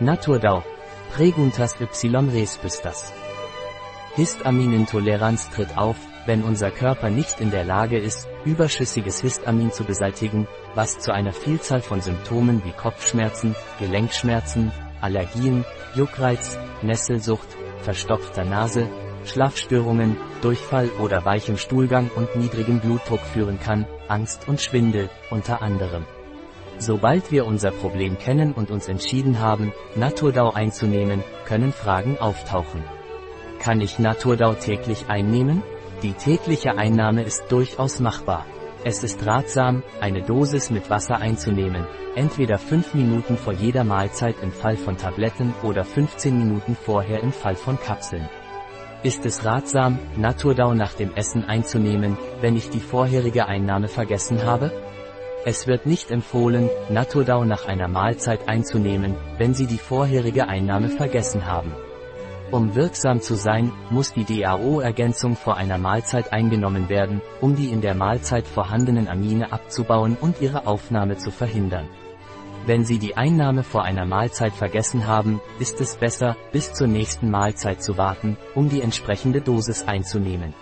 Naturdau. 0.00 0.64
Preguntas 1.14 1.76
y 1.80 2.08
respistas. 2.08 3.12
Histaminintoleranz 4.16 5.50
tritt 5.50 5.78
auf, 5.78 5.96
wenn 6.26 6.42
unser 6.42 6.72
Körper 6.72 7.10
nicht 7.10 7.40
in 7.40 7.52
der 7.52 7.62
Lage 7.62 7.98
ist, 7.98 8.28
überschüssiges 8.44 9.20
Histamin 9.20 9.70
zu 9.70 9.84
beseitigen, 9.84 10.48
was 10.74 10.98
zu 10.98 11.12
einer 11.12 11.32
Vielzahl 11.32 11.80
von 11.80 12.00
Symptomen 12.00 12.64
wie 12.64 12.72
Kopfschmerzen, 12.72 13.54
Gelenkschmerzen, 13.78 14.72
Allergien, 15.00 15.64
Juckreiz, 15.94 16.58
Nesselsucht, 16.82 17.56
verstopfter 17.78 18.44
Nase, 18.44 18.88
Schlafstörungen, 19.24 20.16
Durchfall 20.42 20.88
oder 21.00 21.24
weichem 21.24 21.56
Stuhlgang 21.56 22.10
und 22.16 22.34
niedrigem 22.34 22.80
Blutdruck 22.80 23.20
führen 23.20 23.60
kann, 23.60 23.86
Angst 24.08 24.48
und 24.48 24.60
Schwindel, 24.60 25.08
unter 25.30 25.62
anderem. 25.62 26.04
Sobald 26.78 27.30
wir 27.30 27.46
unser 27.46 27.70
Problem 27.70 28.18
kennen 28.18 28.52
und 28.52 28.70
uns 28.70 28.88
entschieden 28.88 29.40
haben, 29.40 29.72
Naturdau 29.94 30.52
einzunehmen, 30.52 31.22
können 31.46 31.72
Fragen 31.72 32.18
auftauchen. 32.18 32.82
Kann 33.58 33.80
ich 33.80 33.98
Naturdau 33.98 34.54
täglich 34.54 35.06
einnehmen? 35.08 35.62
Die 36.02 36.12
tägliche 36.12 36.76
Einnahme 36.76 37.22
ist 37.22 37.44
durchaus 37.50 38.00
machbar. 38.00 38.44
Es 38.84 39.02
ist 39.02 39.24
ratsam, 39.24 39.82
eine 40.00 40.20
Dosis 40.20 40.70
mit 40.70 40.90
Wasser 40.90 41.16
einzunehmen, 41.16 41.86
entweder 42.16 42.58
5 42.58 42.92
Minuten 42.92 43.38
vor 43.38 43.54
jeder 43.54 43.82
Mahlzeit 43.84 44.36
im 44.42 44.52
Fall 44.52 44.76
von 44.76 44.98
Tabletten 44.98 45.54
oder 45.62 45.84
15 45.84 46.36
Minuten 46.36 46.76
vorher 46.76 47.22
im 47.22 47.32
Fall 47.32 47.54
von 47.54 47.80
Kapseln. 47.80 48.28
Ist 49.02 49.24
es 49.24 49.44
ratsam, 49.44 49.98
Naturdau 50.16 50.74
nach 50.74 50.92
dem 50.92 51.14
Essen 51.14 51.44
einzunehmen, 51.44 52.18
wenn 52.42 52.56
ich 52.56 52.68
die 52.68 52.80
vorherige 52.80 53.46
Einnahme 53.46 53.88
vergessen 53.88 54.44
habe? 54.44 54.70
Es 55.46 55.66
wird 55.66 55.84
nicht 55.84 56.10
empfohlen, 56.10 56.70
Naturdau 56.88 57.44
nach 57.44 57.66
einer 57.68 57.86
Mahlzeit 57.86 58.48
einzunehmen, 58.48 59.14
wenn 59.36 59.52
Sie 59.52 59.66
die 59.66 59.76
vorherige 59.76 60.48
Einnahme 60.48 60.88
vergessen 60.88 61.44
haben. 61.44 61.70
Um 62.50 62.74
wirksam 62.74 63.20
zu 63.20 63.34
sein, 63.34 63.70
muss 63.90 64.14
die 64.14 64.24
DAO-Ergänzung 64.24 65.36
vor 65.36 65.58
einer 65.58 65.76
Mahlzeit 65.76 66.32
eingenommen 66.32 66.88
werden, 66.88 67.20
um 67.42 67.56
die 67.56 67.68
in 67.68 67.82
der 67.82 67.94
Mahlzeit 67.94 68.46
vorhandenen 68.46 69.06
Amine 69.06 69.52
abzubauen 69.52 70.16
und 70.18 70.40
ihre 70.40 70.66
Aufnahme 70.66 71.18
zu 71.18 71.30
verhindern. 71.30 71.88
Wenn 72.64 72.86
Sie 72.86 72.98
die 72.98 73.18
Einnahme 73.18 73.64
vor 73.64 73.82
einer 73.82 74.06
Mahlzeit 74.06 74.54
vergessen 74.54 75.06
haben, 75.06 75.42
ist 75.58 75.78
es 75.82 75.96
besser, 75.96 76.36
bis 76.52 76.72
zur 76.72 76.86
nächsten 76.86 77.30
Mahlzeit 77.30 77.82
zu 77.82 77.98
warten, 77.98 78.38
um 78.54 78.70
die 78.70 78.80
entsprechende 78.80 79.42
Dosis 79.42 79.82
einzunehmen. 79.86 80.54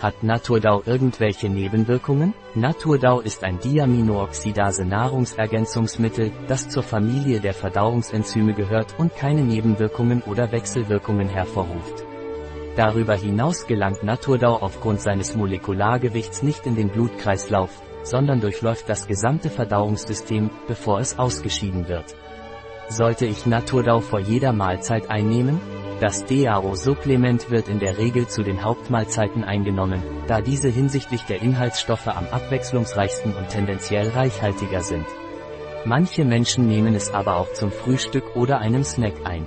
Hat 0.00 0.22
Naturdau 0.22 0.82
irgendwelche 0.84 1.48
Nebenwirkungen? 1.48 2.34
Naturdau 2.54 3.20
ist 3.20 3.42
ein 3.44 3.58
Diaminooxidase-Nahrungsergänzungsmittel, 3.60 6.32
das 6.48 6.68
zur 6.68 6.82
Familie 6.82 7.40
der 7.40 7.54
Verdauungsenzyme 7.54 8.52
gehört 8.52 8.94
und 8.98 9.16
keine 9.16 9.40
Nebenwirkungen 9.40 10.20
oder 10.22 10.52
Wechselwirkungen 10.52 11.30
hervorruft. 11.30 12.04
Darüber 12.76 13.14
hinaus 13.14 13.66
gelangt 13.66 14.02
Naturdau 14.02 14.58
aufgrund 14.60 15.00
seines 15.00 15.34
Molekulargewichts 15.34 16.42
nicht 16.42 16.66
in 16.66 16.76
den 16.76 16.90
Blutkreislauf, 16.90 17.70
sondern 18.02 18.42
durchläuft 18.42 18.90
das 18.90 19.06
gesamte 19.06 19.48
Verdauungssystem, 19.48 20.50
bevor 20.68 21.00
es 21.00 21.18
ausgeschieden 21.18 21.88
wird. 21.88 22.14
Sollte 22.88 23.26
ich 23.26 23.46
Naturdau 23.46 24.00
vor 24.00 24.20
jeder 24.20 24.52
Mahlzeit 24.52 25.10
einnehmen? 25.10 25.60
Das 26.00 26.24
DAO-Supplement 26.24 27.50
wird 27.50 27.68
in 27.68 27.80
der 27.80 27.98
Regel 27.98 28.28
zu 28.28 28.42
den 28.42 28.62
Hauptmahlzeiten 28.62 29.42
eingenommen, 29.42 30.02
da 30.28 30.40
diese 30.40 30.68
hinsichtlich 30.68 31.22
der 31.22 31.42
Inhaltsstoffe 31.42 32.06
am 32.06 32.26
abwechslungsreichsten 32.30 33.34
und 33.34 33.48
tendenziell 33.48 34.10
reichhaltiger 34.10 34.82
sind. 34.82 35.06
Manche 35.84 36.24
Menschen 36.24 36.68
nehmen 36.68 36.94
es 36.94 37.12
aber 37.12 37.36
auch 37.36 37.52
zum 37.54 37.72
Frühstück 37.72 38.36
oder 38.36 38.58
einem 38.58 38.84
Snack 38.84 39.14
ein. 39.24 39.46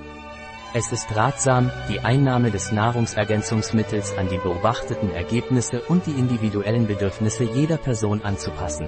Es 0.74 0.92
ist 0.92 1.16
ratsam, 1.16 1.72
die 1.90 2.00
Einnahme 2.02 2.52
des 2.52 2.72
Nahrungsergänzungsmittels 2.72 4.18
an 4.18 4.28
die 4.28 4.38
beobachteten 4.38 5.12
Ergebnisse 5.12 5.82
und 5.82 6.06
die 6.06 6.12
individuellen 6.12 6.88
Bedürfnisse 6.88 7.44
jeder 7.44 7.78
Person 7.78 8.22
anzupassen. 8.22 8.88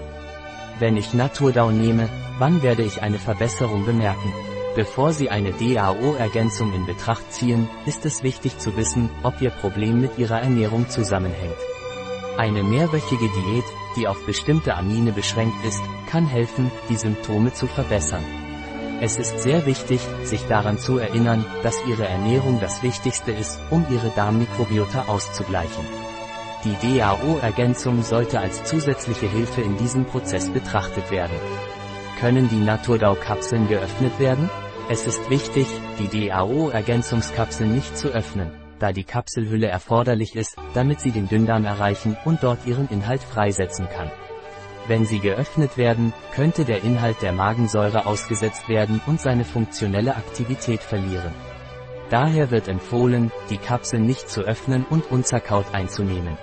Wenn 0.79 0.97
ich 0.97 1.13
Naturdau 1.13 1.69
nehme, 1.69 2.09
wann 2.39 2.63
werde 2.63 2.81
ich 2.81 3.03
eine 3.03 3.19
Verbesserung 3.19 3.85
bemerken? 3.85 4.33
Bevor 4.73 5.11
Sie 5.11 5.29
eine 5.29 5.51
DAO-Ergänzung 5.51 6.73
in 6.73 6.85
Betracht 6.85 7.33
ziehen, 7.33 7.67
ist 7.85 8.05
es 8.05 8.23
wichtig 8.23 8.57
zu 8.57 8.77
wissen, 8.77 9.09
ob 9.21 9.41
Ihr 9.41 9.49
Problem 9.49 9.99
mit 9.99 10.17
Ihrer 10.17 10.41
Ernährung 10.41 10.87
zusammenhängt. 10.89 11.57
Eine 12.37 12.63
mehrwöchige 12.63 13.27
Diät, 13.27 13.65
die 13.97 14.07
auf 14.07 14.25
bestimmte 14.25 14.75
Amine 14.75 15.11
beschränkt 15.11 15.65
ist, 15.65 15.83
kann 16.09 16.25
helfen, 16.25 16.71
die 16.87 16.95
Symptome 16.95 17.53
zu 17.53 17.67
verbessern. 17.67 18.23
Es 19.01 19.17
ist 19.17 19.39
sehr 19.39 19.65
wichtig, 19.65 19.99
sich 20.23 20.43
daran 20.47 20.77
zu 20.77 20.99
erinnern, 20.99 21.43
dass 21.63 21.75
Ihre 21.85 22.07
Ernährung 22.07 22.61
das 22.61 22.81
Wichtigste 22.81 23.33
ist, 23.33 23.59
um 23.71 23.85
Ihre 23.89 24.09
Darmmikrobiota 24.11 25.05
auszugleichen. 25.07 25.85
Die 26.63 26.99
DAO-Ergänzung 26.99 28.03
sollte 28.03 28.39
als 28.39 28.63
zusätzliche 28.63 29.27
Hilfe 29.27 29.61
in 29.61 29.75
diesem 29.75 30.05
Prozess 30.05 30.49
betrachtet 30.49 31.11
werden. 31.11 31.35
Können 32.21 32.47
die 32.47 32.63
Naturdau-Kapseln 32.63 33.67
geöffnet 33.67 34.17
werden? 34.19 34.49
Es 34.91 35.07
ist 35.07 35.29
wichtig, 35.29 35.67
die 35.99 36.27
DAO-Ergänzungskapseln 36.27 37.73
nicht 37.73 37.97
zu 37.97 38.09
öffnen, 38.09 38.51
da 38.77 38.91
die 38.91 39.05
Kapselhülle 39.05 39.67
erforderlich 39.67 40.35
ist, 40.35 40.57
damit 40.73 40.99
sie 40.99 41.11
den 41.11 41.29
Dünndarm 41.29 41.63
erreichen 41.63 42.17
und 42.25 42.43
dort 42.43 42.65
ihren 42.65 42.89
Inhalt 42.89 43.23
freisetzen 43.23 43.87
kann. 43.87 44.11
Wenn 44.89 45.05
sie 45.05 45.19
geöffnet 45.19 45.77
werden, 45.77 46.11
könnte 46.35 46.65
der 46.65 46.83
Inhalt 46.83 47.21
der 47.21 47.31
Magensäure 47.31 48.05
ausgesetzt 48.05 48.67
werden 48.67 48.99
und 49.07 49.21
seine 49.21 49.45
funktionelle 49.45 50.13
Aktivität 50.13 50.81
verlieren. 50.81 51.31
Daher 52.09 52.51
wird 52.51 52.67
empfohlen, 52.67 53.31
die 53.49 53.59
Kapsel 53.59 54.01
nicht 54.01 54.29
zu 54.29 54.41
öffnen 54.41 54.85
und 54.89 55.09
unzerkaut 55.09 55.73
einzunehmen. 55.73 56.37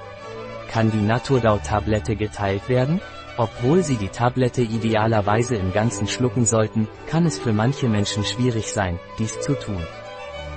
Kann 0.70 0.90
die 0.90 1.02
Naturdau-Tablette 1.02 2.16
geteilt 2.16 2.70
werden? 2.70 3.02
Obwohl 3.38 3.84
Sie 3.84 3.96
die 3.96 4.08
Tablette 4.08 4.62
idealerweise 4.62 5.54
im 5.54 5.72
Ganzen 5.72 6.08
schlucken 6.08 6.44
sollten, 6.44 6.88
kann 7.06 7.24
es 7.24 7.38
für 7.38 7.52
manche 7.52 7.88
Menschen 7.88 8.24
schwierig 8.24 8.72
sein, 8.72 8.98
dies 9.20 9.38
zu 9.38 9.54
tun. 9.54 9.86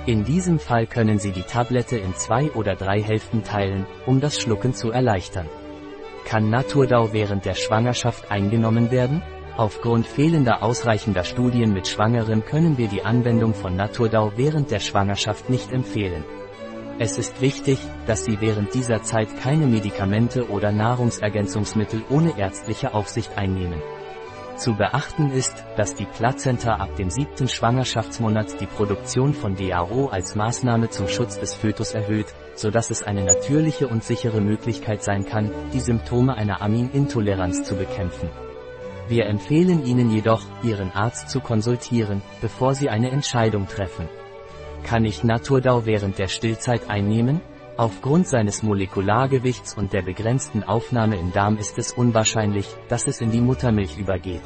In 0.04 0.24
diesem 0.24 0.58
Fall 0.58 0.88
können 0.88 1.20
Sie 1.20 1.30
die 1.30 1.44
Tablette 1.44 1.96
in 1.96 2.12
zwei 2.16 2.50
oder 2.50 2.74
drei 2.74 3.00
Hälften 3.00 3.44
teilen, 3.44 3.86
um 4.04 4.20
das 4.20 4.40
Schlucken 4.40 4.74
zu 4.74 4.90
erleichtern. 4.90 5.48
Kann 6.24 6.50
Naturdau 6.50 7.12
während 7.12 7.44
der 7.44 7.54
Schwangerschaft 7.54 8.32
eingenommen 8.32 8.90
werden? 8.90 9.22
Aufgrund 9.56 10.04
fehlender 10.04 10.64
ausreichender 10.64 11.22
Studien 11.22 11.72
mit 11.72 11.86
Schwangeren 11.86 12.44
können 12.44 12.78
wir 12.78 12.88
die 12.88 13.04
Anwendung 13.04 13.54
von 13.54 13.76
Naturdau 13.76 14.32
während 14.34 14.72
der 14.72 14.80
Schwangerschaft 14.80 15.50
nicht 15.50 15.70
empfehlen. 15.70 16.24
Es 16.98 17.16
ist 17.18 17.40
wichtig, 17.40 17.78
dass 18.06 18.24
Sie 18.24 18.40
während 18.40 18.74
dieser 18.74 19.02
Zeit 19.02 19.28
keine 19.42 19.66
Medikamente 19.66 20.50
oder 20.50 20.72
Nahrungsergänzungsmittel 20.72 22.02
ohne 22.10 22.38
ärztliche 22.38 22.94
Aufsicht 22.94 23.36
einnehmen. 23.36 23.80
Zu 24.56 24.76
beachten 24.76 25.30
ist, 25.30 25.64
dass 25.76 25.94
die 25.94 26.04
Plazenta 26.04 26.74
ab 26.74 26.94
dem 26.96 27.08
siebten 27.08 27.48
Schwangerschaftsmonat 27.48 28.60
die 28.60 28.66
Produktion 28.66 29.32
von 29.32 29.56
DAO 29.56 30.08
als 30.08 30.34
Maßnahme 30.34 30.90
zum 30.90 31.08
Schutz 31.08 31.40
des 31.40 31.54
Fötus 31.54 31.94
erhöht, 31.94 32.26
sodass 32.54 32.90
es 32.90 33.02
eine 33.02 33.24
natürliche 33.24 33.88
und 33.88 34.04
sichere 34.04 34.42
Möglichkeit 34.42 35.02
sein 35.02 35.24
kann, 35.24 35.50
die 35.72 35.80
Symptome 35.80 36.36
einer 36.36 36.60
Aminintoleranz 36.60 37.64
zu 37.64 37.74
bekämpfen. 37.74 38.28
Wir 39.08 39.26
empfehlen 39.26 39.84
Ihnen 39.84 40.10
jedoch, 40.10 40.42
Ihren 40.62 40.92
Arzt 40.92 41.30
zu 41.30 41.40
konsultieren, 41.40 42.22
bevor 42.40 42.74
Sie 42.74 42.90
eine 42.90 43.10
Entscheidung 43.10 43.66
treffen. 43.66 44.08
Kann 44.84 45.04
ich 45.04 45.24
Naturdau 45.24 45.86
während 45.86 46.18
der 46.18 46.28
Stillzeit 46.28 46.90
einnehmen? 46.90 47.40
Aufgrund 47.76 48.28
seines 48.28 48.62
Molekulargewichts 48.62 49.74
und 49.74 49.92
der 49.92 50.02
begrenzten 50.02 50.62
Aufnahme 50.62 51.16
im 51.16 51.32
Darm 51.32 51.56
ist 51.56 51.78
es 51.78 51.92
unwahrscheinlich, 51.92 52.68
dass 52.88 53.06
es 53.06 53.20
in 53.20 53.30
die 53.30 53.40
Muttermilch 53.40 53.96
übergeht. 53.96 54.42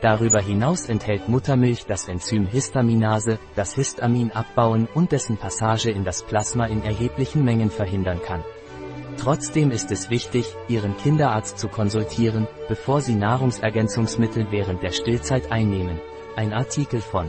Darüber 0.00 0.40
hinaus 0.40 0.88
enthält 0.88 1.28
Muttermilch 1.28 1.84
das 1.86 2.08
Enzym 2.08 2.46
Histaminase, 2.46 3.38
das 3.56 3.74
Histamin 3.74 4.30
abbauen 4.30 4.88
und 4.94 5.12
dessen 5.12 5.36
Passage 5.36 5.90
in 5.90 6.04
das 6.04 6.22
Plasma 6.22 6.66
in 6.66 6.82
erheblichen 6.82 7.44
Mengen 7.44 7.70
verhindern 7.70 8.22
kann. 8.22 8.44
Trotzdem 9.18 9.72
ist 9.72 9.90
es 9.90 10.08
wichtig, 10.08 10.46
Ihren 10.68 10.96
Kinderarzt 10.96 11.58
zu 11.58 11.68
konsultieren, 11.68 12.46
bevor 12.68 13.00
Sie 13.00 13.16
Nahrungsergänzungsmittel 13.16 14.46
während 14.50 14.82
der 14.82 14.92
Stillzeit 14.92 15.50
einnehmen. 15.50 16.00
Ein 16.36 16.52
Artikel 16.52 17.00
von 17.00 17.28